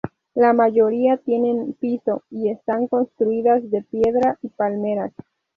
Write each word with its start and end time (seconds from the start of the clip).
La 0.33 0.51
mayoría 0.51 1.17
tienen 1.17 1.59
un 1.59 1.73
piso 1.73 2.23
y 2.31 2.49
están 2.49 2.87
construidas 2.87 3.69
de 3.69 3.83
piedra 3.83 4.39
y 4.41 4.47
palmeras. 4.49 5.13